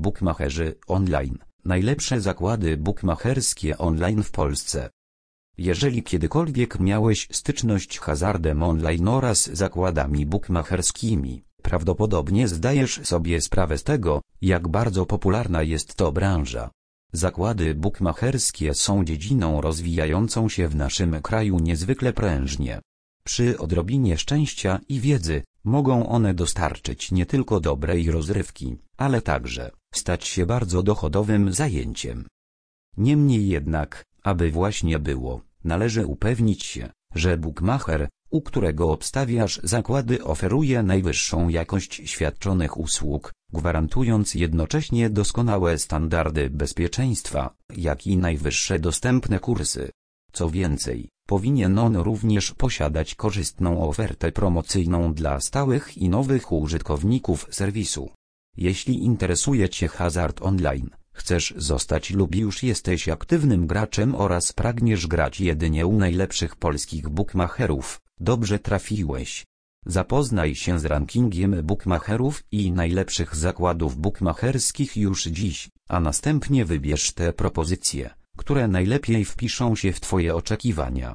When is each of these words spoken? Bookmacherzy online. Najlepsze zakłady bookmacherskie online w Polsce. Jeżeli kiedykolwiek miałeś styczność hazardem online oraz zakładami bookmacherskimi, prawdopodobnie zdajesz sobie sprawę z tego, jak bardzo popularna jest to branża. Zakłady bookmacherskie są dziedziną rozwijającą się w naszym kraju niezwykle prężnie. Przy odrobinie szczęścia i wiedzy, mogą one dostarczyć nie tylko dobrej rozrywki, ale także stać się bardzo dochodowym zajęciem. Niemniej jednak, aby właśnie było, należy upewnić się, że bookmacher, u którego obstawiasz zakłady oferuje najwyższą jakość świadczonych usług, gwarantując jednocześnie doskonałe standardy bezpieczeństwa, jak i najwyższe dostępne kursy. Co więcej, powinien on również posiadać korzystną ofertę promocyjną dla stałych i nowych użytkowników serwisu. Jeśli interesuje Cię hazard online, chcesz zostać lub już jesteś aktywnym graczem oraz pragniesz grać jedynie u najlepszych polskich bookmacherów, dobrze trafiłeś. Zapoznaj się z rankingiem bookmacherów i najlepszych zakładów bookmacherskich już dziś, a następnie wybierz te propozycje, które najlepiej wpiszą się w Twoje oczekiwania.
Bookmacherzy 0.00 0.74
online. 0.86 1.38
Najlepsze 1.64 2.20
zakłady 2.20 2.76
bookmacherskie 2.76 3.78
online 3.78 4.22
w 4.22 4.30
Polsce. 4.30 4.90
Jeżeli 5.58 6.02
kiedykolwiek 6.02 6.80
miałeś 6.80 7.28
styczność 7.32 7.98
hazardem 7.98 8.62
online 8.62 9.08
oraz 9.08 9.50
zakładami 9.52 10.26
bookmacherskimi, 10.26 11.44
prawdopodobnie 11.62 12.48
zdajesz 12.48 13.00
sobie 13.04 13.40
sprawę 13.40 13.78
z 13.78 13.84
tego, 13.84 14.22
jak 14.42 14.68
bardzo 14.68 15.06
popularna 15.06 15.62
jest 15.62 15.94
to 15.94 16.12
branża. 16.12 16.70
Zakłady 17.12 17.74
bookmacherskie 17.74 18.74
są 18.74 19.04
dziedziną 19.04 19.60
rozwijającą 19.60 20.48
się 20.48 20.68
w 20.68 20.76
naszym 20.76 21.22
kraju 21.22 21.58
niezwykle 21.58 22.12
prężnie. 22.12 22.80
Przy 23.24 23.58
odrobinie 23.58 24.18
szczęścia 24.18 24.80
i 24.88 25.00
wiedzy, 25.00 25.42
mogą 25.64 26.08
one 26.08 26.34
dostarczyć 26.34 27.12
nie 27.12 27.26
tylko 27.26 27.60
dobrej 27.60 28.10
rozrywki, 28.10 28.76
ale 28.96 29.22
także 29.22 29.70
stać 29.94 30.26
się 30.28 30.46
bardzo 30.46 30.82
dochodowym 30.82 31.52
zajęciem. 31.52 32.26
Niemniej 32.96 33.48
jednak, 33.48 34.04
aby 34.22 34.50
właśnie 34.50 34.98
było, 34.98 35.42
należy 35.64 36.06
upewnić 36.06 36.64
się, 36.64 36.90
że 37.14 37.38
bookmacher, 37.38 38.08
u 38.30 38.42
którego 38.42 38.90
obstawiasz 38.90 39.60
zakłady 39.62 40.24
oferuje 40.24 40.82
najwyższą 40.82 41.48
jakość 41.48 42.02
świadczonych 42.04 42.76
usług, 42.76 43.32
gwarantując 43.52 44.34
jednocześnie 44.34 45.10
doskonałe 45.10 45.78
standardy 45.78 46.50
bezpieczeństwa, 46.50 47.54
jak 47.76 48.06
i 48.06 48.16
najwyższe 48.16 48.78
dostępne 48.78 49.38
kursy. 49.38 49.90
Co 50.32 50.50
więcej, 50.50 51.08
powinien 51.30 51.78
on 51.78 51.96
również 51.96 52.52
posiadać 52.52 53.14
korzystną 53.14 53.88
ofertę 53.88 54.32
promocyjną 54.32 55.14
dla 55.14 55.40
stałych 55.40 55.98
i 55.98 56.08
nowych 56.08 56.52
użytkowników 56.52 57.38
serwisu. 57.50 58.04
Jeśli 58.56 58.94
interesuje 59.04 59.68
Cię 59.68 59.88
hazard 59.88 60.42
online, 60.42 60.90
chcesz 61.12 61.54
zostać 61.56 62.04
lub 62.10 62.34
już 62.34 62.62
jesteś 62.62 63.08
aktywnym 63.08 63.66
graczem 63.66 64.14
oraz 64.14 64.52
pragniesz 64.52 65.06
grać 65.06 65.40
jedynie 65.40 65.86
u 65.86 65.94
najlepszych 65.98 66.56
polskich 66.56 67.08
bookmacherów, 67.08 68.00
dobrze 68.20 68.58
trafiłeś. 68.58 69.44
Zapoznaj 69.86 70.54
się 70.54 70.72
z 70.78 70.84
rankingiem 70.84 71.52
bookmacherów 71.62 72.34
i 72.52 72.72
najlepszych 72.72 73.36
zakładów 73.36 73.92
bookmacherskich 73.96 74.96
już 74.96 75.18
dziś, 75.24 75.68
a 75.88 76.00
następnie 76.00 76.64
wybierz 76.64 77.12
te 77.12 77.32
propozycje, 77.32 78.04
które 78.40 78.68
najlepiej 78.68 79.24
wpiszą 79.24 79.66
się 79.80 79.92
w 79.92 80.00
Twoje 80.00 80.30
oczekiwania. 80.40 81.08